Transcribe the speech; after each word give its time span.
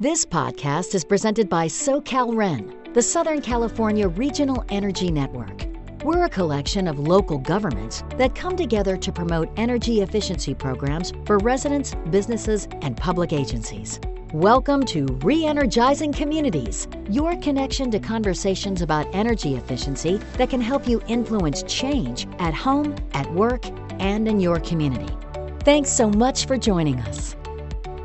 This 0.00 0.24
podcast 0.24 0.96
is 0.96 1.04
presented 1.04 1.48
by 1.48 1.68
SoCalRen, 1.68 2.92
the 2.94 3.00
Southern 3.00 3.40
California 3.40 4.08
Regional 4.08 4.64
Energy 4.68 5.08
Network. 5.08 5.66
We're 6.02 6.24
a 6.24 6.28
collection 6.28 6.88
of 6.88 6.98
local 6.98 7.38
governments 7.38 8.02
that 8.16 8.34
come 8.34 8.56
together 8.56 8.96
to 8.96 9.12
promote 9.12 9.52
energy 9.56 10.00
efficiency 10.00 10.52
programs 10.52 11.12
for 11.24 11.38
residents, 11.38 11.94
businesses, 12.10 12.66
and 12.82 12.96
public 12.96 13.32
agencies. 13.32 14.00
Welcome 14.32 14.84
to 14.86 15.06
Re 15.22 15.44
Energizing 15.44 16.12
Communities, 16.12 16.88
your 17.08 17.36
connection 17.36 17.92
to 17.92 18.00
conversations 18.00 18.82
about 18.82 19.06
energy 19.14 19.54
efficiency 19.54 20.16
that 20.38 20.50
can 20.50 20.60
help 20.60 20.88
you 20.88 21.00
influence 21.06 21.62
change 21.68 22.26
at 22.40 22.52
home, 22.52 22.96
at 23.12 23.32
work, 23.32 23.64
and 24.00 24.26
in 24.26 24.40
your 24.40 24.58
community. 24.58 25.14
Thanks 25.60 25.88
so 25.88 26.10
much 26.10 26.48
for 26.48 26.58
joining 26.58 26.98
us. 27.02 27.36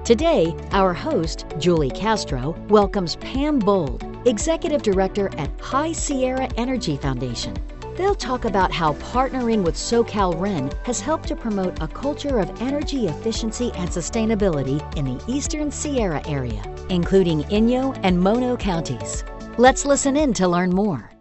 Today, 0.09 0.55
our 0.71 0.91
host, 0.91 1.45
Julie 1.59 1.91
Castro, 1.91 2.55
welcomes 2.67 3.17
Pam 3.17 3.59
Bold, 3.59 4.03
Executive 4.25 4.81
Director 4.81 5.29
at 5.37 5.51
High 5.61 5.91
Sierra 5.91 6.49
Energy 6.57 6.97
Foundation. 6.97 7.55
They'll 7.95 8.15
talk 8.15 8.45
about 8.45 8.71
how 8.71 8.93
partnering 8.93 9.61
with 9.61 9.75
SoCalRen 9.75 10.73
has 10.83 10.99
helped 10.99 11.27
to 11.27 11.35
promote 11.35 11.79
a 11.79 11.87
culture 11.87 12.39
of 12.39 12.59
energy 12.59 13.05
efficiency 13.05 13.71
and 13.75 13.87
sustainability 13.87 14.81
in 14.97 15.05
the 15.05 15.23
Eastern 15.27 15.69
Sierra 15.69 16.27
area, 16.27 16.63
including 16.89 17.43
Inyo 17.43 17.95
and 18.01 18.19
Mono 18.19 18.57
counties. 18.57 19.23
Let's 19.59 19.85
listen 19.85 20.17
in 20.17 20.33
to 20.33 20.47
learn 20.47 20.71
more. 20.71 21.11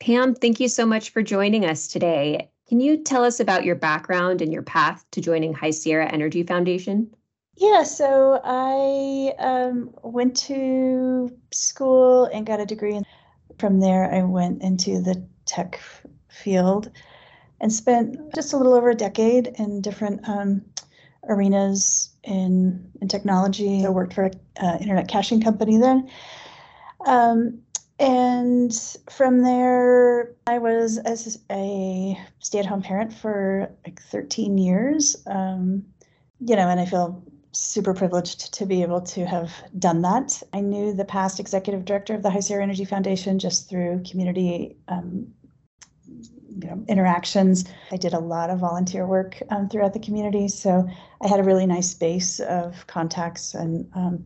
Pam, 0.00 0.34
thank 0.34 0.60
you 0.60 0.68
so 0.68 0.84
much 0.84 1.08
for 1.08 1.22
joining 1.22 1.64
us 1.64 1.88
today. 1.88 2.50
Can 2.68 2.78
you 2.78 3.02
tell 3.02 3.24
us 3.24 3.40
about 3.40 3.64
your 3.64 3.76
background 3.76 4.42
and 4.42 4.52
your 4.52 4.64
path 4.64 5.02
to 5.12 5.22
joining 5.22 5.54
High 5.54 5.70
Sierra 5.70 6.12
Energy 6.12 6.42
Foundation? 6.42 7.15
Yeah, 7.56 7.84
so 7.84 8.40
I 8.44 9.32
um, 9.38 9.90
went 10.02 10.36
to 10.38 11.34
school 11.52 12.26
and 12.26 12.46
got 12.46 12.60
a 12.60 12.66
degree. 12.66 12.94
And 12.94 13.06
from 13.58 13.80
there, 13.80 14.12
I 14.12 14.22
went 14.22 14.62
into 14.62 15.00
the 15.00 15.24
tech 15.46 15.80
field 16.28 16.90
and 17.60 17.72
spent 17.72 18.34
just 18.34 18.52
a 18.52 18.58
little 18.58 18.74
over 18.74 18.90
a 18.90 18.94
decade 18.94 19.54
in 19.58 19.80
different 19.80 20.28
um, 20.28 20.62
arenas 21.28 22.10
in, 22.24 22.90
in 23.00 23.08
technology. 23.08 23.86
I 23.86 23.88
worked 23.88 24.12
for 24.12 24.24
an 24.24 24.40
uh, 24.60 24.76
internet 24.78 25.08
caching 25.08 25.40
company 25.40 25.78
then. 25.78 26.10
Um, 27.06 27.60
and 27.98 28.72
from 29.10 29.40
there, 29.42 30.34
I 30.46 30.58
was 30.58 30.98
as 30.98 31.38
a 31.50 32.18
stay 32.40 32.58
at 32.58 32.66
home 32.66 32.82
parent 32.82 33.14
for 33.14 33.70
like 33.86 34.02
13 34.02 34.58
years. 34.58 35.16
Um, 35.26 35.86
you 36.40 36.54
know, 36.54 36.68
and 36.68 36.78
I 36.78 36.84
feel 36.84 37.22
super 37.56 37.94
privileged 37.94 38.52
to 38.54 38.66
be 38.66 38.82
able 38.82 39.00
to 39.00 39.26
have 39.26 39.52
done 39.78 40.02
that. 40.02 40.42
I 40.52 40.60
knew 40.60 40.92
the 40.92 41.04
past 41.04 41.40
executive 41.40 41.84
director 41.84 42.14
of 42.14 42.22
the 42.22 42.30
High 42.30 42.40
Sierra 42.40 42.62
Energy 42.62 42.84
Foundation 42.84 43.38
just 43.38 43.68
through 43.68 44.02
community 44.08 44.76
um, 44.88 45.28
you 46.06 46.68
know, 46.68 46.84
interactions. 46.88 47.64
I 47.90 47.96
did 47.96 48.14
a 48.14 48.18
lot 48.18 48.50
of 48.50 48.60
volunteer 48.60 49.06
work 49.06 49.42
um, 49.50 49.68
throughout 49.68 49.92
the 49.92 49.98
community, 49.98 50.48
so 50.48 50.88
I 51.22 51.28
had 51.28 51.40
a 51.40 51.44
really 51.44 51.66
nice 51.66 51.92
base 51.94 52.40
of 52.40 52.86
contacts 52.86 53.54
and 53.54 53.88
um, 53.94 54.24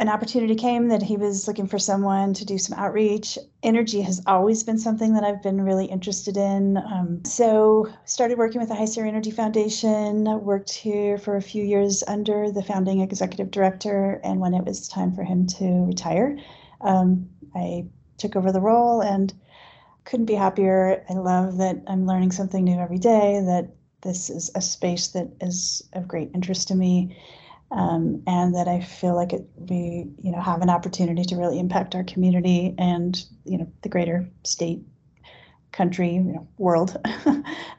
an 0.00 0.08
opportunity 0.08 0.54
came 0.54 0.88
that 0.88 1.02
he 1.02 1.18
was 1.18 1.46
looking 1.46 1.66
for 1.66 1.78
someone 1.78 2.32
to 2.32 2.46
do 2.46 2.56
some 2.56 2.78
outreach. 2.78 3.36
Energy 3.62 4.00
has 4.00 4.22
always 4.26 4.64
been 4.64 4.78
something 4.78 5.12
that 5.12 5.24
I've 5.24 5.42
been 5.42 5.60
really 5.60 5.84
interested 5.84 6.38
in. 6.38 6.78
Um, 6.78 7.22
so 7.26 7.86
started 8.06 8.38
working 8.38 8.62
with 8.62 8.70
the 8.70 8.74
High 8.74 8.86
Sierra 8.86 9.10
Energy 9.10 9.30
Foundation, 9.30 10.24
worked 10.42 10.72
here 10.72 11.18
for 11.18 11.36
a 11.36 11.42
few 11.42 11.62
years 11.62 12.02
under 12.08 12.50
the 12.50 12.62
founding 12.62 13.02
executive 13.02 13.50
director. 13.50 14.22
And 14.24 14.40
when 14.40 14.54
it 14.54 14.64
was 14.64 14.88
time 14.88 15.12
for 15.12 15.22
him 15.22 15.46
to 15.58 15.84
retire, 15.86 16.38
um, 16.80 17.28
I 17.54 17.84
took 18.16 18.36
over 18.36 18.52
the 18.52 18.60
role 18.60 19.02
and 19.02 19.34
couldn't 20.06 20.26
be 20.26 20.34
happier. 20.34 21.04
I 21.10 21.12
love 21.12 21.58
that 21.58 21.76
I'm 21.86 22.06
learning 22.06 22.32
something 22.32 22.64
new 22.64 22.80
every 22.80 22.98
day, 22.98 23.42
that 23.44 23.68
this 24.00 24.30
is 24.30 24.50
a 24.54 24.62
space 24.62 25.08
that 25.08 25.28
is 25.42 25.86
of 25.92 26.08
great 26.08 26.30
interest 26.34 26.68
to 26.68 26.74
me 26.74 27.18
um, 27.70 28.22
and 28.26 28.54
that 28.54 28.68
I 28.68 28.80
feel 28.80 29.14
like 29.14 29.32
it, 29.32 29.48
we, 29.56 30.10
you 30.22 30.32
know, 30.32 30.40
have 30.40 30.62
an 30.62 30.70
opportunity 30.70 31.24
to 31.24 31.36
really 31.36 31.58
impact 31.58 31.94
our 31.94 32.04
community 32.04 32.74
and, 32.78 33.22
you 33.44 33.58
know, 33.58 33.70
the 33.82 33.88
greater 33.88 34.28
state, 34.44 34.82
country, 35.72 36.14
you 36.14 36.20
know, 36.20 36.48
world 36.58 36.96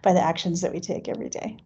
by 0.02 0.14
the 0.14 0.22
actions 0.22 0.62
that 0.62 0.74
we 0.74 0.80
take 0.80 1.10
every 1.10 1.30
day. 1.30 1.58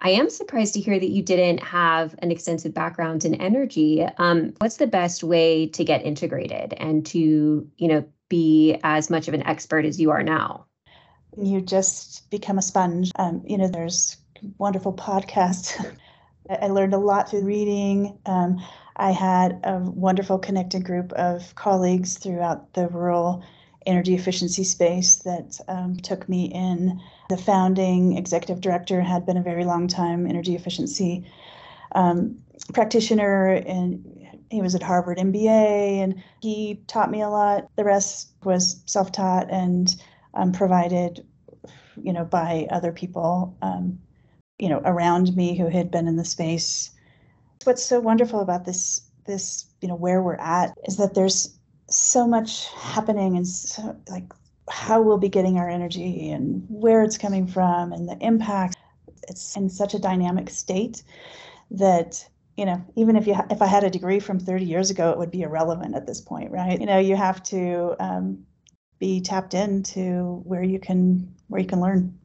I 0.00 0.10
am 0.10 0.30
surprised 0.30 0.74
to 0.74 0.80
hear 0.80 0.98
that 0.98 1.10
you 1.10 1.22
didn't 1.22 1.62
have 1.62 2.14
an 2.20 2.30
extensive 2.30 2.72
background 2.72 3.24
in 3.24 3.34
energy. 3.34 4.06
Um, 4.18 4.54
what's 4.58 4.76
the 4.76 4.86
best 4.86 5.22
way 5.22 5.66
to 5.68 5.84
get 5.84 6.06
integrated 6.06 6.72
and 6.74 7.04
to, 7.06 7.68
you 7.76 7.88
know, 7.88 8.04
be 8.28 8.78
as 8.82 9.10
much 9.10 9.28
of 9.28 9.34
an 9.34 9.42
expert 9.42 9.84
as 9.84 10.00
you 10.00 10.10
are 10.10 10.22
now? 10.22 10.66
You 11.36 11.60
just 11.60 12.30
become 12.30 12.58
a 12.58 12.62
sponge. 12.62 13.10
Um, 13.16 13.42
you 13.44 13.58
know, 13.58 13.68
there's 13.68 14.16
wonderful 14.56 14.94
podcasts 14.94 15.84
I 16.50 16.66
learned 16.66 16.94
a 16.94 16.98
lot 16.98 17.30
through 17.30 17.44
reading. 17.44 18.18
Um, 18.26 18.60
I 18.96 19.12
had 19.12 19.60
a 19.64 19.78
wonderful 19.78 20.38
connected 20.38 20.84
group 20.84 21.12
of 21.12 21.54
colleagues 21.54 22.18
throughout 22.18 22.72
the 22.74 22.88
rural 22.88 23.44
energy 23.86 24.14
efficiency 24.14 24.64
space 24.64 25.16
that 25.16 25.58
um, 25.68 25.96
took 25.96 26.28
me 26.28 26.46
in. 26.46 27.00
The 27.28 27.36
founding 27.36 28.18
executive 28.18 28.60
director 28.60 29.00
had 29.00 29.24
been 29.24 29.36
a 29.36 29.42
very 29.42 29.64
long 29.64 29.86
time 29.86 30.26
energy 30.26 30.54
efficiency 30.56 31.24
um, 31.92 32.42
practitioner, 32.74 33.52
and 33.66 34.04
he 34.50 34.60
was 34.60 34.74
at 34.74 34.82
Harvard 34.82 35.18
MBA, 35.18 36.02
and 36.02 36.22
he 36.40 36.82
taught 36.88 37.10
me 37.10 37.22
a 37.22 37.28
lot. 37.28 37.68
The 37.76 37.84
rest 37.84 38.32
was 38.42 38.82
self-taught 38.86 39.50
and 39.50 39.94
um, 40.34 40.52
provided, 40.52 41.24
you 42.02 42.12
know, 42.12 42.24
by 42.24 42.66
other 42.70 42.92
people. 42.92 43.56
You 44.60 44.68
know 44.68 44.82
around 44.84 45.34
me 45.36 45.56
who 45.56 45.68
had 45.68 45.90
been 45.90 46.06
in 46.06 46.16
the 46.16 46.24
space. 46.24 46.90
What's 47.64 47.84
so 47.84 48.00
wonderful 48.00 48.40
about 48.40 48.64
this 48.64 49.02
this 49.26 49.66
you 49.80 49.88
know 49.88 49.96
where 49.96 50.22
we're 50.22 50.36
at 50.36 50.76
is 50.84 50.96
that 50.98 51.14
there's 51.14 51.58
so 51.88 52.26
much 52.26 52.68
happening 52.74 53.36
and 53.36 53.46
so 53.46 53.96
like 54.08 54.32
how 54.70 55.02
we'll 55.02 55.18
be 55.18 55.28
getting 55.28 55.58
our 55.58 55.68
energy 55.68 56.30
and 56.30 56.64
where 56.68 57.02
it's 57.02 57.18
coming 57.18 57.46
from 57.46 57.92
and 57.92 58.08
the 58.08 58.16
impact. 58.20 58.76
It's 59.28 59.56
in 59.56 59.68
such 59.68 59.94
a 59.94 59.98
dynamic 59.98 60.50
state 60.50 61.02
that 61.70 62.28
you 62.56 62.64
know 62.64 62.84
even 62.96 63.16
if 63.16 63.26
you 63.26 63.34
ha- 63.34 63.46
if 63.50 63.62
i 63.62 63.66
had 63.66 63.84
a 63.84 63.90
degree 63.90 64.20
from 64.20 64.38
30 64.38 64.64
years 64.64 64.90
ago 64.90 65.10
it 65.10 65.18
would 65.18 65.30
be 65.30 65.42
irrelevant 65.42 65.94
at 65.94 66.06
this 66.06 66.20
point 66.20 66.50
right? 66.50 66.78
You 66.78 66.86
know 66.86 66.98
you 66.98 67.16
have 67.16 67.42
to 67.44 67.96
um, 68.00 68.44
be 68.98 69.20
tapped 69.20 69.54
into 69.54 70.42
where 70.44 70.62
you 70.62 70.78
can 70.78 71.34
where 71.48 71.60
you 71.60 71.66
can 71.66 71.80
learn 71.80 72.19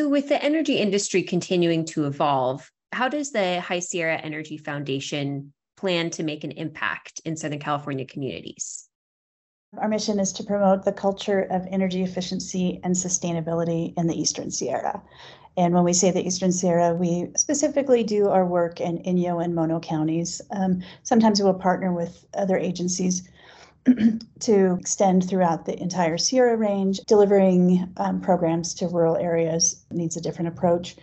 so, 0.00 0.08
with 0.08 0.30
the 0.30 0.42
energy 0.42 0.78
industry 0.78 1.22
continuing 1.22 1.84
to 1.84 2.06
evolve, 2.06 2.72
how 2.90 3.06
does 3.06 3.32
the 3.32 3.60
High 3.60 3.80
Sierra 3.80 4.16
Energy 4.16 4.56
Foundation 4.56 5.52
plan 5.76 6.08
to 6.12 6.22
make 6.22 6.42
an 6.42 6.52
impact 6.52 7.20
in 7.26 7.36
Southern 7.36 7.58
California 7.58 8.06
communities? 8.06 8.88
Our 9.76 9.88
mission 9.88 10.18
is 10.18 10.32
to 10.32 10.42
promote 10.42 10.86
the 10.86 10.92
culture 10.92 11.42
of 11.42 11.66
energy 11.70 12.02
efficiency 12.02 12.80
and 12.82 12.94
sustainability 12.94 13.92
in 13.98 14.06
the 14.06 14.18
Eastern 14.18 14.50
Sierra. 14.50 15.02
And 15.58 15.74
when 15.74 15.84
we 15.84 15.92
say 15.92 16.10
the 16.10 16.26
Eastern 16.26 16.50
Sierra, 16.50 16.94
we 16.94 17.28
specifically 17.36 18.02
do 18.02 18.30
our 18.30 18.46
work 18.46 18.80
in 18.80 19.02
Inyo 19.02 19.44
and 19.44 19.54
Mono 19.54 19.80
counties. 19.80 20.40
Um, 20.50 20.82
sometimes 21.02 21.42
we'll 21.42 21.52
partner 21.52 21.92
with 21.92 22.24
other 22.32 22.56
agencies 22.56 23.28
to 24.40 24.76
extend 24.78 25.28
throughout 25.28 25.64
the 25.64 25.80
entire 25.80 26.18
Sierra 26.18 26.56
range. 26.56 26.98
Delivering 27.06 27.92
um, 27.96 28.20
programs 28.20 28.74
to 28.74 28.88
rural 28.88 29.16
areas 29.16 29.84
needs 29.90 30.16
a 30.16 30.20
different 30.20 30.48
approach. 30.48 30.96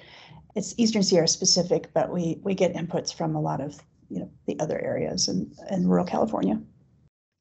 It's 0.55 0.73
Eastern 0.77 1.03
Sierra 1.03 1.27
specific, 1.27 1.93
but 1.93 2.11
we 2.11 2.39
we 2.43 2.53
get 2.55 2.73
inputs 2.73 3.13
from 3.13 3.35
a 3.35 3.41
lot 3.41 3.61
of 3.61 3.81
you 4.09 4.19
know 4.19 4.31
the 4.45 4.59
other 4.59 4.79
areas 4.79 5.27
in, 5.27 5.51
in 5.69 5.87
rural 5.87 6.05
California. 6.05 6.59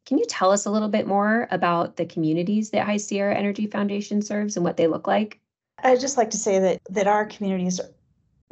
Can 0.06 0.19
you 0.19 0.26
tell 0.26 0.52
us 0.52 0.66
a 0.66 0.70
little 0.70 0.88
bit 0.88 1.06
more 1.06 1.49
about 1.50 1.96
the 1.96 2.06
communities 2.06 2.70
that 2.70 2.87
High 2.87 2.96
Sierra 2.96 3.34
Energy 3.34 3.66
Foundation 3.66 4.22
serves 4.22 4.56
and 4.56 4.64
what 4.64 4.76
they 4.76 4.87
look 4.87 5.06
like? 5.06 5.40
I'd 5.82 6.00
just 6.00 6.16
like 6.16 6.31
to 6.31 6.38
say 6.38 6.58
that 6.60 6.81
that 6.90 7.06
our 7.06 7.26
communities 7.26 7.81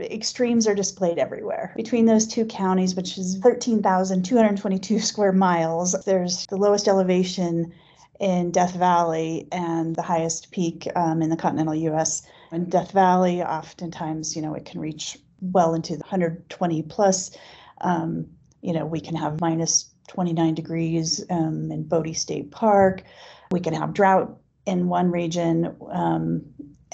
extremes 0.00 0.67
are 0.67 0.75
displayed 0.75 1.19
everywhere. 1.19 1.73
Between 1.76 2.06
those 2.06 2.26
two 2.26 2.44
counties, 2.44 2.94
which 2.94 3.17
is 3.17 3.38
13,222 3.38 4.99
square 4.99 5.32
miles, 5.32 5.93
there's 6.05 6.46
the 6.46 6.56
lowest 6.56 6.88
elevation 6.88 7.73
in 8.20 8.50
Death 8.50 8.75
Valley 8.75 9.49
and 9.52 9.94
the 9.94 10.02
highest 10.02 10.50
peak 10.50 10.88
um, 10.96 11.23
in 11.23 11.31
the 11.31 11.37
continental 11.37 11.75
US. 11.75 12.23
In 12.52 12.69
Death 12.69 12.93
Valley, 12.93 13.43
oftentimes, 13.43 14.35
you 14.35 14.43
know, 14.43 14.55
it 14.55 14.64
can 14.64 14.81
reach 14.81 15.19
well 15.41 15.75
into 15.75 15.94
the 15.94 16.02
120 16.02 16.82
plus. 16.82 17.37
Um, 17.81 18.26
you 18.62 18.73
know, 18.73 18.87
we 18.87 19.00
can 19.00 19.14
have 19.14 19.41
minus 19.41 19.91
29 20.08 20.55
degrees 20.55 21.25
um, 21.31 21.70
in 21.70 21.85
Bodie 21.85 22.14
State 22.14 22.50
Park. 22.50 23.02
We 23.50 23.61
can 23.61 23.75
have 23.75 23.93
drought 23.93 24.38
in 24.67 24.88
one 24.88 25.11
region, 25.11 25.76
um, 25.91 26.43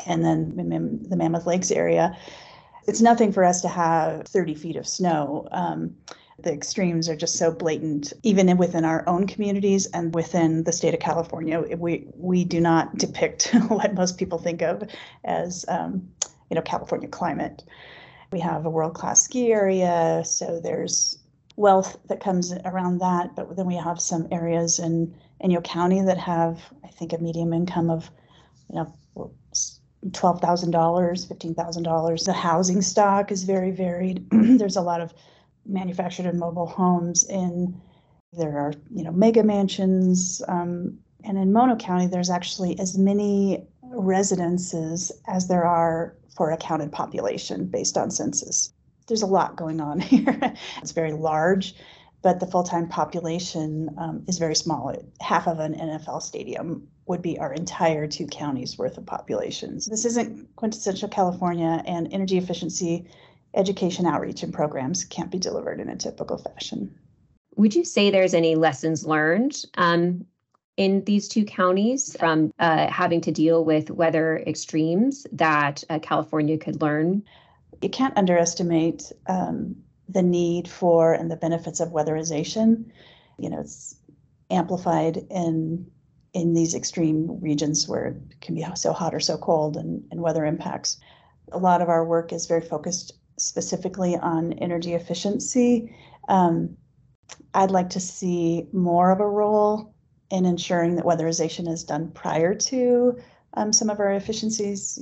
and 0.07 0.25
then 0.25 0.57
the 1.09 1.17
Mammoth 1.17 1.47
Lakes 1.47 1.71
area 1.71 2.17
it's 2.87 3.01
nothing 3.01 3.33
for 3.33 3.45
us 3.45 3.61
to 3.63 3.69
have 3.69 4.27
30 4.27 4.55
feet 4.55 4.77
of 4.77 4.87
snow. 4.87 5.49
Um, 5.53 5.97
The 6.43 6.53
extremes 6.53 7.09
are 7.09 7.17
just 7.17 7.37
so 7.37 7.53
blatant, 7.53 8.15
even 8.23 8.57
within 8.57 8.85
our 8.85 9.07
own 9.07 9.27
communities 9.27 9.87
and 9.93 10.15
within 10.15 10.65
the 10.65 10.73
state 10.73 10.95
of 10.95 11.01
California. 11.01 11.61
We 11.77 12.07
we 12.17 12.45
do 12.45 12.61
not 12.61 12.97
depict 12.97 13.51
what 13.69 13.95
most 13.95 14.17
people 14.17 14.39
think 14.39 14.63
of 14.63 14.83
as 15.25 15.67
um, 15.69 16.09
you 16.49 16.55
know 16.55 16.63
California 16.63 17.09
climate. 17.09 17.63
We 18.33 18.41
have 18.41 18.65
a 18.65 18.71
world 18.71 18.95
class 18.95 19.23
ski 19.23 19.53
area, 19.53 20.23
so 20.25 20.61
there's 20.61 21.19
wealth 21.57 21.99
that 22.09 22.21
comes 22.21 22.53
around 22.65 23.01
that. 23.01 23.37
But 23.37 23.57
then 23.57 23.67
we 23.67 23.77
have 23.77 24.01
some 24.01 24.27
areas 24.31 24.79
in 24.79 25.15
Inyo 25.45 25.63
County 25.63 26.01
that 26.03 26.19
have, 26.19 26.61
I 26.85 26.89
think, 26.89 27.13
a 27.13 27.19
medium 27.19 27.53
income 27.53 27.91
of, 27.91 28.11
you 28.69 28.77
know, 28.77 28.95
twelve 30.13 30.41
thousand 30.41 30.71
dollars, 30.71 31.25
fifteen 31.25 31.55
thousand 31.55 31.83
dollars. 31.83 32.25
The 32.25 32.33
housing 32.33 32.83
stock 32.83 33.31
is 33.31 33.45
very 33.45 33.71
varied. 33.71 34.27
There's 34.31 34.77
a 34.77 34.83
lot 34.83 35.01
of 35.01 35.13
manufactured 35.67 36.27
and 36.27 36.39
mobile 36.39 36.67
homes 36.67 37.25
in. 37.25 37.81
There 38.33 38.59
are, 38.59 38.73
you 38.95 39.03
know, 39.03 39.11
mega 39.11 39.43
mansions, 39.43 40.41
um, 40.47 40.99
and 41.25 41.37
in 41.37 41.53
Mono 41.53 41.77
County, 41.77 42.07
there's 42.07 42.31
actually 42.31 42.79
as 42.79 42.97
many 42.97 43.67
residences 43.83 45.11
as 45.27 45.49
there 45.49 45.65
are 45.65 46.17
for 46.37 46.51
a 46.51 46.57
counted 46.57 46.93
population 46.93 47.67
based 47.67 47.97
on 47.97 48.11
census. 48.11 48.73
There's 49.09 49.23
a 49.23 49.27
lot 49.27 49.57
going 49.57 49.81
on 49.81 50.01
here. 50.01 50.55
it's 50.79 50.93
very 50.93 51.13
large, 51.13 51.75
but 52.23 52.41
the 52.41 52.47
full 52.47 52.63
time 52.63 52.89
population 52.89 53.91
um, 53.99 54.25
is 54.29 54.39
very 54.39 54.55
small. 54.55 54.95
Half 55.21 55.47
of 55.47 55.59
an 55.59 55.75
NFL 55.75 56.23
stadium 56.23 56.87
would 57.07 57.23
be 57.23 57.39
our 57.39 57.53
entire 57.53 58.07
two 58.07 58.27
counties 58.27 58.79
worth 58.79 58.99
of 58.99 59.07
populations. 59.07 59.87
This 59.87 60.05
isn't 60.05 60.55
quintessential 60.57 61.09
California, 61.09 61.83
and 61.87 62.13
energy 62.13 62.39
efficiency 62.39 63.07
education 63.55 64.07
outreach 64.07 64.43
and 64.43 64.53
programs 64.53 65.05
can't 65.05 65.31
be 65.31 65.39
delivered 65.39 65.81
in 65.81 65.89
a 65.89 65.97
typical 65.97 66.39
fashion. 66.39 66.95
Would 67.57 67.75
you 67.75 67.85
say 67.85 68.11
there's 68.11 68.35
any 68.35 68.55
lessons 68.55 69.05
learned 69.05 69.57
um, 69.77 70.25
in 70.77 71.05
these 71.05 71.29
two 71.29 71.45
counties 71.45 72.17
from 72.19 72.53
uh, 72.59 72.89
having 72.89 73.21
to 73.23 73.33
deal 73.33 73.65
with 73.65 73.91
weather 73.91 74.39
extremes 74.47 75.27
that 75.33 75.83
uh, 75.91 75.99
California 75.99 76.59
could 76.59 76.81
learn? 76.81 77.25
You 77.83 77.89
can't 77.89 78.17
underestimate 78.17 79.11
um, 79.27 79.77
the 80.11 80.23
need 80.23 80.69
for 80.69 81.13
and 81.13 81.31
the 81.31 81.37
benefits 81.37 81.81
of 81.81 81.91
weatherization. 81.91 82.91
You 83.39 83.51
know, 83.51 83.61
it's 83.61 83.97
amplified 84.51 85.19
in 85.31 85.91
in 86.33 86.55
these 86.55 86.75
extreme 86.75 87.41
regions 87.41 87.89
where 87.89 88.07
it 88.07 88.41
can 88.41 88.55
be 88.55 88.65
so 88.77 88.93
hot 88.93 89.15
or 89.15 89.21
so 89.21 89.37
cold 89.37 89.77
and, 89.77 90.05
and 90.13 90.21
weather 90.21 90.45
impacts. 90.45 90.99
A 91.51 91.59
lot 91.59 91.83
of 91.83 91.89
our 91.89 92.05
work 92.05 92.33
is 92.33 92.47
very 92.47 92.61
focused 92.61 93.13
specifically 93.37 94.17
on 94.17 94.53
energy 94.55 94.95
efficiency. 94.95 95.93
Um, 96.29 96.77
I'd 97.53 97.73
like 97.73 97.91
to 97.91 98.01
see 98.01 98.69
more 98.73 99.11
of 99.11 99.19
a 99.19 99.27
role 99.27 99.93
in 100.31 100.45
ensuring 100.45 100.95
that 100.97 101.05
weatherization 101.05 101.69
is 101.69 101.83
done 101.83 102.13
prior 102.13 102.55
to 102.55 103.19
um, 103.55 103.73
some 103.73 103.91
of 103.91 103.99
our 103.99 104.13
efficiencies. 104.13 105.01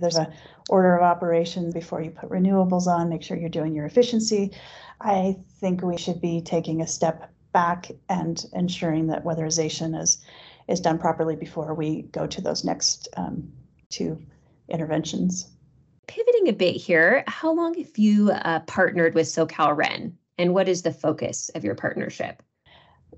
There's 0.00 0.18
a 0.18 0.32
order 0.68 0.96
of 0.96 1.02
operations 1.02 1.74
before 1.74 2.02
you 2.02 2.10
put 2.10 2.30
renewables 2.30 2.86
on, 2.86 3.08
make 3.08 3.22
sure 3.22 3.36
you're 3.36 3.48
doing 3.48 3.74
your 3.74 3.86
efficiency. 3.86 4.52
I 5.00 5.36
think 5.60 5.82
we 5.82 5.96
should 5.96 6.20
be 6.20 6.40
taking 6.40 6.80
a 6.80 6.86
step 6.86 7.32
back 7.52 7.90
and 8.08 8.44
ensuring 8.52 9.06
that 9.08 9.24
weatherization 9.24 10.00
is 10.00 10.24
is 10.68 10.80
done 10.80 10.98
properly 10.98 11.36
before 11.36 11.74
we 11.74 12.02
go 12.02 12.26
to 12.26 12.40
those 12.40 12.64
next 12.64 13.08
um, 13.16 13.52
two 13.88 14.20
interventions. 14.68 15.48
Pivoting 16.08 16.48
a 16.48 16.52
bit 16.52 16.74
here, 16.74 17.22
how 17.28 17.52
long 17.52 17.74
have 17.74 17.96
you 17.96 18.32
uh, 18.32 18.60
partnered 18.60 19.14
with 19.14 19.26
SoCalRen, 19.26 20.12
and 20.38 20.54
what 20.54 20.68
is 20.68 20.82
the 20.82 20.92
focus 20.92 21.50
of 21.54 21.62
your 21.62 21.76
partnership? 21.76 22.42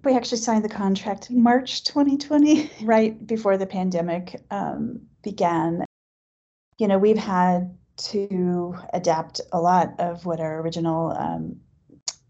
we 0.05 0.15
actually 0.15 0.39
signed 0.39 0.65
the 0.65 0.69
contract 0.69 1.31
in 1.31 1.43
March 1.43 1.85
2020, 1.85 2.71
right 2.83 3.27
before 3.27 3.57
the 3.57 3.67
pandemic 3.67 4.41
um, 4.51 5.01
began. 5.23 5.85
You 6.79 6.89
know, 6.89 6.99
we've 6.99 7.19
had 7.19 7.77
to 7.99 8.77
adapt 8.93 9.41
a 9.53 9.61
lot 9.61 9.95
of 9.99 10.25
what 10.25 10.41
our 10.41 10.61
original 10.61 11.11
um, 11.13 11.57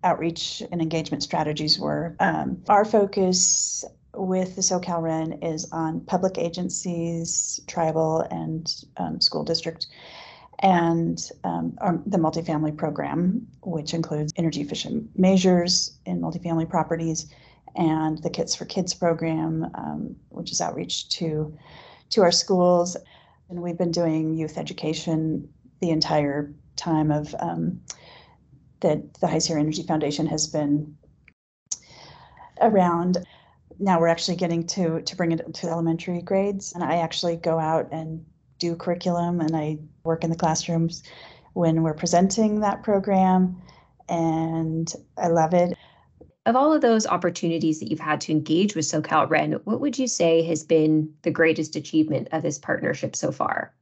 outreach 0.03 0.63
and 0.73 0.81
engagement 0.81 1.23
strategies 1.23 1.79
were. 1.79 2.17
Um, 2.21 2.63
our 2.69 2.85
focus 2.85 3.85
with 4.15 4.57
the 4.57 4.63
SoCal 4.63 5.03
REN 5.03 5.35
is 5.43 5.71
on 5.71 6.01
public 6.01 6.39
agencies, 6.39 7.61
tribal, 7.67 8.21
and 8.31 8.85
um, 8.97 9.21
school 9.21 9.45
district, 9.45 9.87
and 10.61 11.31
um, 11.45 11.77
our, 11.81 12.01
the 12.07 12.19
multifamily 12.19 12.77
program, 12.77 13.47
which 13.63 13.95
includes 13.95 14.33
energy 14.37 14.61
efficient 14.61 15.17
measures 15.17 15.99
in 16.07 16.21
multifamily 16.21 16.69
properties 16.69 17.27
and 17.77 18.19
the 18.23 18.31
Kits 18.31 18.55
for 18.55 18.65
Kids 18.65 18.95
program, 18.95 19.71
um, 19.75 20.17
which 20.31 20.51
is 20.51 20.61
outreach 20.61 21.09
to 21.11 21.57
to 22.11 22.23
our 22.23 22.33
schools. 22.33 22.97
And 23.49 23.63
we've 23.63 23.79
been 23.79 23.93
doing 23.93 24.35
youth 24.35 24.59
education 24.59 25.49
the 25.81 25.91
entire 25.91 26.53
time 26.77 27.11
of 27.11 27.35
um, 27.39 27.81
that 28.81 29.15
the 29.15 29.27
High 29.27 29.39
Sierra 29.39 29.61
Energy 29.61 29.83
Foundation 29.83 30.27
has 30.27 30.47
been 30.47 30.97
around. 32.61 33.19
Now 33.79 34.01
we're 34.01 34.09
actually 34.09 34.37
getting 34.37 34.67
to 34.69 35.01
to 35.03 35.17
bring 35.17 35.33
it 35.33 35.55
to 35.55 35.69
elementary 35.69 36.21
grades, 36.21 36.73
and 36.73 36.83
I 36.85 36.97
actually 36.97 37.37
go 37.37 37.59
out 37.59 37.89
and 37.93 38.25
do 38.59 38.75
curriculum, 38.75 39.41
and 39.41 39.57
I 39.57 39.79
work 40.05 40.25
in 40.25 40.31
the 40.31 40.37
classrooms 40.37 41.03
when 41.55 41.83
we're 41.83 41.95
presenting 41.95 42.61
that 42.61 42.83
program, 42.83 43.63
and 44.09 44.93
I 45.17 45.29
love 45.29 45.55
it. 45.55 45.77
Of 46.49 46.57
all 46.57 46.73
of 46.73 46.81
those 46.81 47.07
opportunities 47.07 47.79
that 47.79 47.91
you've 47.91 48.01
had 48.01 48.23
to 48.23 48.33
engage 48.33 48.75
with 48.75 48.87
SoCal 48.87 49.29
Ren, 49.29 49.53
what 49.65 49.81
would 49.83 49.99
you 49.99 50.07
say 50.07 50.43
has 50.45 50.65
been 50.65 51.13
the 51.21 51.31
greatest 51.31 51.77
achievement 51.77 52.29
of 52.33 52.43
this 52.43 52.59
partnership 52.59 53.15
so 53.15 53.31
far? 53.31 53.75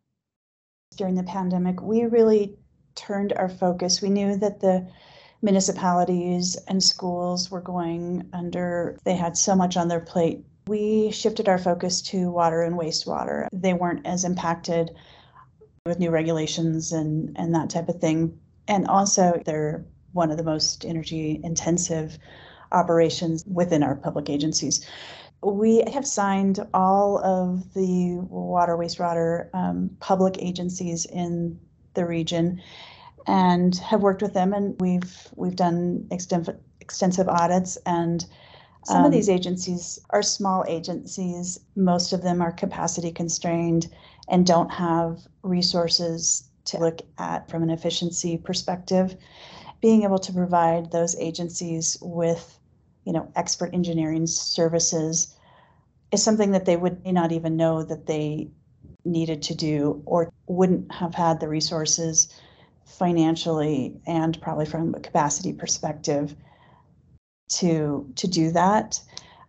During 0.96 1.14
the 1.14 1.22
pandemic, 1.22 1.80
we 1.80 2.06
really 2.06 2.56
turned 2.96 3.32
our 3.34 3.48
focus. 3.48 4.02
We 4.02 4.10
knew 4.10 4.34
that 4.38 4.58
the 4.58 4.84
municipalities 5.42 6.56
and 6.66 6.82
schools 6.82 7.52
were 7.52 7.60
going 7.60 8.28
under, 8.32 8.98
they 9.04 9.14
had 9.14 9.38
so 9.38 9.54
much 9.54 9.76
on 9.76 9.86
their 9.86 10.00
plate. 10.00 10.44
We 10.66 11.12
shifted 11.12 11.48
our 11.48 11.58
focus 11.58 12.02
to 12.02 12.32
water 12.32 12.62
and 12.62 12.76
wastewater. 12.76 13.46
They 13.52 13.74
weren't 13.74 14.04
as 14.04 14.24
impacted 14.24 14.90
with 15.84 16.00
new 16.00 16.10
regulations 16.10 16.90
and, 16.90 17.36
and 17.38 17.54
that 17.54 17.70
type 17.70 17.88
of 17.88 18.00
thing. 18.00 18.40
And 18.66 18.88
also, 18.88 19.40
they're 19.44 19.84
one 20.10 20.32
of 20.32 20.36
the 20.36 20.42
most 20.42 20.84
energy 20.84 21.40
intensive 21.44 22.18
operations 22.76 23.44
within 23.46 23.82
our 23.82 23.96
public 23.96 24.30
agencies. 24.30 24.86
We 25.42 25.82
have 25.92 26.06
signed 26.06 26.66
all 26.72 27.18
of 27.18 27.74
the 27.74 28.18
water, 28.28 28.76
wastewater 28.76 29.48
um, 29.54 29.90
public 30.00 30.36
agencies 30.38 31.04
in 31.06 31.58
the 31.94 32.06
region 32.06 32.60
and 33.26 33.76
have 33.78 34.02
worked 34.02 34.22
with 34.22 34.34
them 34.34 34.52
and 34.52 34.80
we've 34.80 35.28
we've 35.34 35.56
done 35.56 36.06
extensive 36.10 36.56
extensive 36.80 37.28
audits 37.28 37.76
and 37.86 38.24
some 38.84 38.98
um, 38.98 39.06
of 39.06 39.12
these 39.12 39.28
agencies 39.28 39.98
are 40.10 40.22
small 40.22 40.64
agencies 40.68 41.58
most 41.74 42.12
of 42.12 42.22
them 42.22 42.40
are 42.40 42.52
capacity 42.52 43.10
constrained 43.10 43.88
and 44.28 44.46
don't 44.46 44.70
have 44.70 45.18
resources 45.42 46.44
to 46.64 46.78
look 46.78 47.00
at 47.18 47.50
from 47.50 47.62
an 47.62 47.70
efficiency 47.70 48.36
perspective 48.36 49.16
being 49.80 50.04
able 50.04 50.18
to 50.18 50.32
provide 50.32 50.92
those 50.92 51.16
agencies 51.16 51.96
with 52.00 52.55
you 53.06 53.12
know 53.12 53.30
expert 53.36 53.72
engineering 53.72 54.26
services 54.26 55.34
is 56.12 56.22
something 56.22 56.50
that 56.50 56.66
they 56.66 56.76
would 56.76 57.04
not 57.06 57.32
even 57.32 57.56
know 57.56 57.82
that 57.82 58.06
they 58.06 58.48
needed 59.04 59.40
to 59.42 59.54
do 59.54 60.02
or 60.04 60.32
wouldn't 60.46 60.92
have 60.92 61.14
had 61.14 61.40
the 61.40 61.48
resources 61.48 62.28
financially 62.84 63.94
and 64.06 64.40
probably 64.42 64.66
from 64.66 64.94
a 64.94 65.00
capacity 65.00 65.52
perspective 65.52 66.34
to 67.48 68.12
to 68.16 68.26
do 68.26 68.50
that 68.50 69.00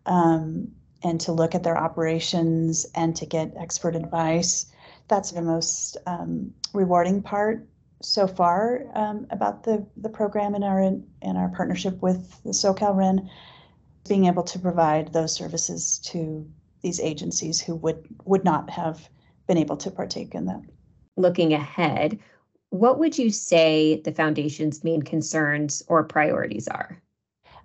um, 0.05 0.71
and 1.03 1.19
to 1.21 1.31
look 1.31 1.55
at 1.55 1.63
their 1.63 1.77
operations 1.77 2.85
and 2.95 3.15
to 3.15 3.25
get 3.25 3.53
expert 3.57 3.95
advice. 3.95 4.67
That's 5.07 5.31
the 5.31 5.41
most 5.41 5.97
um, 6.05 6.53
rewarding 6.73 7.21
part 7.21 7.65
so 8.01 8.27
far 8.27 8.85
um, 8.93 9.27
about 9.31 9.63
the, 9.63 9.85
the 9.97 10.09
program 10.09 10.53
and 10.55 10.63
our 10.63 10.79
in 10.81 11.05
our 11.23 11.49
partnership 11.49 12.01
with 12.01 12.41
the 12.43 12.51
SoCal 12.51 12.95
REN, 12.95 13.29
being 14.07 14.25
able 14.25 14.43
to 14.43 14.59
provide 14.59 15.13
those 15.13 15.33
services 15.33 15.99
to 15.99 16.47
these 16.81 16.99
agencies 16.99 17.59
who 17.59 17.75
would 17.75 18.07
would 18.25 18.43
not 18.43 18.69
have 18.69 19.09
been 19.47 19.57
able 19.57 19.77
to 19.77 19.91
partake 19.91 20.35
in 20.35 20.45
that. 20.45 20.61
Looking 21.15 21.53
ahead, 21.53 22.19
what 22.69 22.99
would 22.99 23.17
you 23.17 23.29
say 23.31 24.01
the 24.01 24.11
foundation's 24.11 24.83
main 24.83 25.01
concerns 25.01 25.81
or 25.87 26.03
priorities 26.03 26.67
are? 26.67 27.01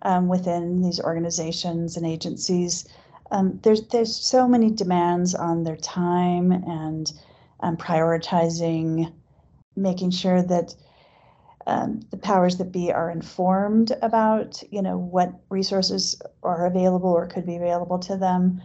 Um, 0.02 0.28
within 0.28 0.80
these 0.82 1.00
organizations 1.00 1.96
and 1.96 2.06
agencies, 2.06 2.88
um, 3.30 3.60
there's 3.62 3.86
there's 3.88 4.14
so 4.16 4.48
many 4.48 4.70
demands 4.70 5.34
on 5.34 5.64
their 5.64 5.76
time 5.76 6.52
and 6.52 7.12
um, 7.60 7.76
prioritizing 7.76 9.12
making 9.76 10.10
sure 10.10 10.42
that 10.42 10.74
um, 11.66 12.00
the 12.10 12.16
powers 12.16 12.56
that 12.58 12.72
be 12.72 12.92
are 12.92 13.10
informed 13.10 13.92
about, 14.02 14.62
you 14.70 14.82
know, 14.82 14.98
what 14.98 15.32
resources 15.48 16.20
are 16.42 16.66
available 16.66 17.10
or 17.10 17.26
could 17.26 17.46
be 17.46 17.56
available 17.56 17.98
to 18.00 18.16
them. 18.16 18.60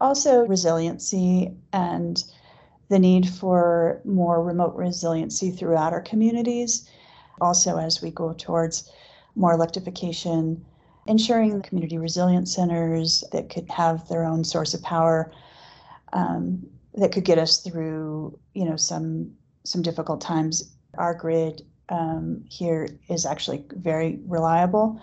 Also, 0.00 0.44
resiliency 0.46 1.54
and 1.72 2.24
the 2.88 2.98
need 2.98 3.28
for 3.28 4.00
more 4.04 4.42
remote 4.42 4.74
resiliency 4.74 5.50
throughout 5.50 5.92
our 5.92 6.02
communities. 6.02 6.88
Also, 7.40 7.78
as 7.78 8.02
we 8.02 8.10
go 8.10 8.32
towards 8.32 8.90
more 9.36 9.52
electrification, 9.52 10.64
ensuring 11.06 11.62
community 11.62 11.98
resilience 11.98 12.54
centers 12.54 13.24
that 13.32 13.48
could 13.48 13.68
have 13.70 14.08
their 14.08 14.24
own 14.24 14.44
source 14.44 14.74
of 14.74 14.82
power 14.82 15.32
um, 16.12 16.66
that 16.94 17.12
could 17.12 17.24
get 17.24 17.38
us 17.38 17.58
through, 17.58 18.38
you 18.54 18.64
know, 18.64 18.76
some 18.76 19.32
some 19.64 19.82
difficult 19.82 20.20
times. 20.20 20.74
Our 20.98 21.14
grid 21.14 21.62
um, 21.88 22.44
here 22.48 22.88
is 23.08 23.26
actually 23.26 23.64
very 23.70 24.20
reliable. 24.26 25.00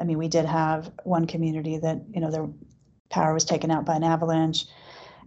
I 0.00 0.04
mean, 0.04 0.18
we 0.18 0.28
did 0.28 0.46
have 0.46 0.90
one 1.04 1.26
community 1.26 1.78
that, 1.78 2.02
you 2.12 2.20
know, 2.20 2.30
their 2.30 2.48
power 3.10 3.34
was 3.34 3.44
taken 3.44 3.70
out 3.70 3.84
by 3.84 3.96
an 3.96 4.04
avalanche. 4.04 4.66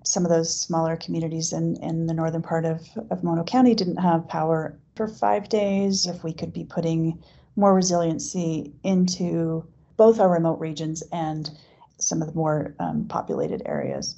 Some 0.03 0.25
of 0.25 0.31
those 0.31 0.59
smaller 0.59 0.97
communities 0.97 1.53
in, 1.53 1.77
in 1.81 2.07
the 2.07 2.13
northern 2.13 2.41
part 2.41 2.65
of, 2.65 2.81
of 3.09 3.23
Mono 3.23 3.43
County 3.43 3.75
didn't 3.75 3.97
have 3.97 4.27
power 4.27 4.77
for 4.95 5.07
five 5.07 5.49
days. 5.49 6.07
If 6.07 6.23
we 6.23 6.33
could 6.33 6.51
be 6.51 6.65
putting 6.65 7.23
more 7.55 7.73
resiliency 7.73 8.73
into 8.83 9.65
both 9.95 10.19
our 10.19 10.29
remote 10.29 10.59
regions 10.59 11.03
and 11.11 11.49
some 11.99 12.21
of 12.21 12.27
the 12.27 12.33
more 12.33 12.75
um, 12.79 13.05
populated 13.07 13.61
areas. 13.65 14.15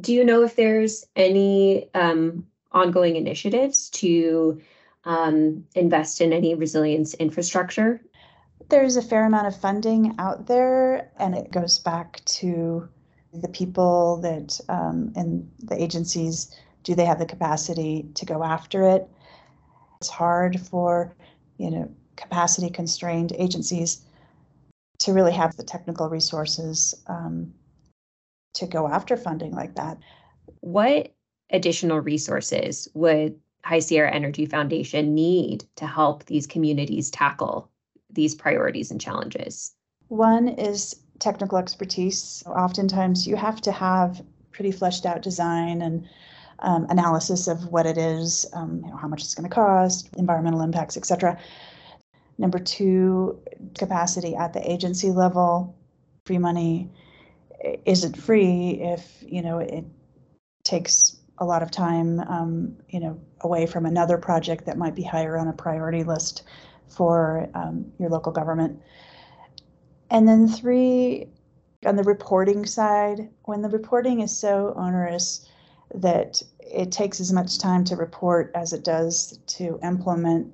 Do 0.00 0.12
you 0.12 0.24
know 0.24 0.42
if 0.42 0.56
there's 0.56 1.04
any 1.14 1.92
um, 1.94 2.46
ongoing 2.74 3.16
initiatives 3.16 3.88
to 3.90 4.60
um, 5.04 5.64
invest 5.74 6.20
in 6.20 6.32
any 6.32 6.54
resilience 6.54 7.14
infrastructure? 7.14 8.00
There's 8.68 8.96
a 8.96 9.02
fair 9.02 9.26
amount 9.26 9.46
of 9.46 9.58
funding 9.58 10.14
out 10.18 10.46
there, 10.46 11.10
and 11.18 11.34
it 11.34 11.50
goes 11.50 11.78
back 11.78 12.24
to 12.24 12.88
the 13.32 13.48
people 13.48 14.18
that 14.18 14.60
um, 14.68 15.12
and 15.16 15.50
the 15.58 15.80
agencies 15.80 16.54
do 16.82 16.94
they 16.94 17.04
have 17.04 17.18
the 17.18 17.26
capacity 17.26 18.06
to 18.14 18.26
go 18.26 18.44
after 18.44 18.88
it? 18.88 19.08
It's 20.00 20.10
hard 20.10 20.60
for 20.60 21.14
you 21.58 21.70
know 21.70 21.90
capacity 22.16 22.70
constrained 22.70 23.32
agencies 23.38 24.04
to 25.00 25.12
really 25.12 25.32
have 25.32 25.56
the 25.56 25.64
technical 25.64 26.08
resources 26.08 26.94
um, 27.08 27.52
to 28.54 28.66
go 28.66 28.88
after 28.88 29.16
funding 29.16 29.52
like 29.52 29.74
that. 29.74 29.98
What 30.60 31.12
additional 31.54 32.00
resources 32.00 32.88
would 32.94 33.38
High 33.64 33.78
Sierra 33.78 34.10
Energy 34.10 34.44
Foundation 34.44 35.14
need 35.14 35.64
to 35.76 35.86
help 35.86 36.24
these 36.24 36.46
communities 36.46 37.10
tackle 37.10 37.70
these 38.10 38.34
priorities 38.34 38.90
and 38.90 39.00
challenges? 39.00 39.72
One 40.08 40.48
is 40.48 40.94
technical 41.20 41.56
expertise. 41.56 42.42
Oftentimes, 42.46 43.26
you 43.26 43.36
have 43.36 43.60
to 43.62 43.72
have 43.72 44.22
pretty 44.52 44.70
fleshed 44.70 45.06
out 45.06 45.22
design 45.22 45.80
and 45.80 46.06
um, 46.58 46.86
analysis 46.90 47.48
of 47.48 47.66
what 47.66 47.86
it 47.86 47.96
is, 47.96 48.46
um, 48.52 48.82
you 48.84 48.90
know, 48.90 48.96
how 48.96 49.08
much 49.08 49.22
it's 49.22 49.34
going 49.34 49.48
to 49.48 49.54
cost, 49.54 50.08
environmental 50.16 50.60
impacts, 50.60 50.96
etc. 50.96 51.38
Number 52.36 52.58
two, 52.58 53.40
capacity 53.78 54.34
at 54.34 54.52
the 54.52 54.70
agency 54.70 55.10
level. 55.10 55.76
Free 56.26 56.38
money 56.38 56.90
isn't 57.86 58.16
free 58.16 58.80
if 58.82 59.22
you 59.22 59.42
know 59.42 59.58
it 59.58 59.84
takes 60.64 61.16
a 61.38 61.44
lot 61.44 61.62
of 61.62 61.70
time, 61.70 62.20
um, 62.20 62.76
you 62.88 63.00
know, 63.00 63.20
away 63.40 63.66
from 63.66 63.86
another 63.86 64.18
project 64.18 64.66
that 64.66 64.78
might 64.78 64.94
be 64.94 65.02
higher 65.02 65.36
on 65.36 65.48
a 65.48 65.52
priority 65.52 66.04
list 66.04 66.44
for 66.88 67.48
um, 67.54 67.90
your 67.98 68.08
local 68.08 68.32
government. 68.32 68.80
And 70.10 70.28
then 70.28 70.46
three, 70.46 71.28
on 71.84 71.96
the 71.96 72.02
reporting 72.04 72.66
side, 72.66 73.28
when 73.44 73.62
the 73.62 73.68
reporting 73.68 74.20
is 74.20 74.36
so 74.36 74.72
onerous 74.76 75.48
that 75.94 76.42
it 76.60 76.92
takes 76.92 77.20
as 77.20 77.32
much 77.32 77.58
time 77.58 77.84
to 77.84 77.96
report 77.96 78.50
as 78.54 78.72
it 78.72 78.84
does 78.84 79.38
to 79.46 79.78
implement, 79.82 80.52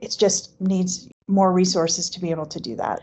it 0.00 0.16
just 0.18 0.60
needs 0.60 1.08
more 1.26 1.52
resources 1.52 2.10
to 2.10 2.20
be 2.20 2.30
able 2.30 2.46
to 2.46 2.60
do 2.60 2.74
that. 2.76 3.00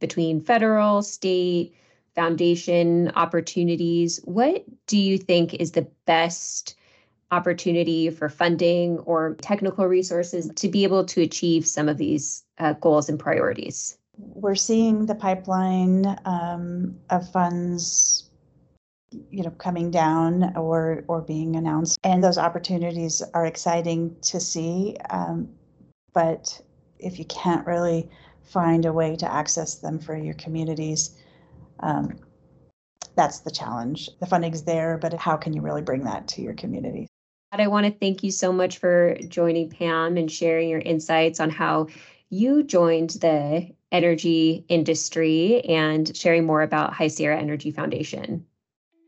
Between 0.00 0.40
federal, 0.40 1.02
state, 1.02 1.74
foundation 2.14 3.10
opportunities, 3.14 4.20
what 4.24 4.64
do 4.86 4.98
you 4.98 5.18
think 5.18 5.54
is 5.54 5.72
the 5.72 5.88
best 6.06 6.76
opportunity 7.30 8.10
for 8.10 8.28
funding 8.28 8.98
or 9.00 9.34
technical 9.40 9.86
resources 9.86 10.50
to 10.56 10.68
be 10.68 10.84
able 10.84 11.04
to 11.04 11.22
achieve 11.22 11.66
some 11.66 11.88
of 11.88 11.96
these 11.96 12.44
uh, 12.58 12.74
goals 12.74 13.08
and 13.08 13.18
priorities? 13.18 13.96
We're 14.18 14.54
seeing 14.54 15.06
the 15.06 15.14
pipeline 15.14 16.18
um, 16.26 16.96
of 17.10 17.30
funds 17.30 18.28
you 19.30 19.42
know 19.42 19.50
coming 19.50 19.90
down 19.90 20.56
or 20.56 21.04
or 21.06 21.20
being 21.20 21.56
announced 21.56 21.98
and 22.02 22.24
those 22.24 22.38
opportunities 22.38 23.22
are 23.34 23.44
exciting 23.44 24.16
to 24.22 24.40
see 24.40 24.96
um, 25.10 25.48
but 26.14 26.60
if 26.98 27.18
you 27.18 27.24
can't 27.26 27.66
really 27.66 28.08
find 28.42 28.86
a 28.86 28.92
way 28.92 29.16
to 29.16 29.30
access 29.30 29.76
them 29.76 29.98
for 29.98 30.16
your 30.16 30.34
communities 30.34 31.18
um, 31.82 32.16
that's 33.14 33.40
the 33.40 33.50
challenge. 33.50 34.08
The 34.20 34.26
funding's 34.26 34.62
there, 34.62 34.98
but 34.98 35.12
how 35.14 35.36
can 35.36 35.52
you 35.52 35.60
really 35.60 35.82
bring 35.82 36.04
that 36.04 36.28
to 36.28 36.42
your 36.42 36.54
community? 36.54 37.08
I 37.52 37.66
want 37.66 37.84
to 37.84 37.92
thank 37.92 38.22
you 38.22 38.30
so 38.30 38.50
much 38.50 38.78
for 38.78 39.14
joining 39.28 39.68
Pam 39.68 40.16
and 40.16 40.30
sharing 40.32 40.70
your 40.70 40.80
insights 40.80 41.38
on 41.38 41.50
how 41.50 41.88
you 42.30 42.62
joined 42.62 43.10
the 43.10 43.68
energy 43.90 44.64
industry 44.68 45.60
and 45.66 46.16
sharing 46.16 46.46
more 46.46 46.62
about 46.62 46.94
High 46.94 47.08
Sierra 47.08 47.38
Energy 47.38 47.70
Foundation. 47.70 48.46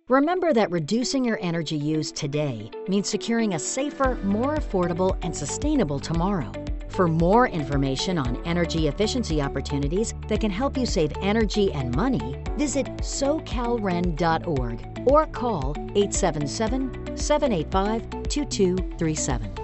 Remember 0.08 0.52
that 0.52 0.70
reducing 0.70 1.24
your 1.24 1.38
energy 1.40 1.78
use 1.78 2.12
today 2.12 2.70
means 2.88 3.08
securing 3.08 3.54
a 3.54 3.58
safer, 3.58 4.16
more 4.16 4.56
affordable, 4.56 5.16
and 5.22 5.34
sustainable 5.34 5.98
tomorrow. 5.98 6.52
For 6.94 7.08
more 7.08 7.48
information 7.48 8.18
on 8.18 8.40
energy 8.44 8.86
efficiency 8.86 9.42
opportunities 9.42 10.14
that 10.28 10.40
can 10.40 10.50
help 10.50 10.76
you 10.76 10.86
save 10.86 11.12
energy 11.20 11.72
and 11.72 11.94
money, 11.96 12.36
visit 12.56 12.86
socalren.org 12.98 15.02
or 15.06 15.26
call 15.26 15.74
877 15.76 17.16
785 17.16 18.10
2237. 18.28 19.63